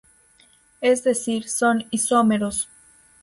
[0.81, 2.67] Es decir, son isómeros.